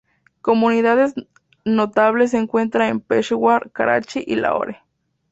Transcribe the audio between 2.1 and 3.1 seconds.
se encuentran en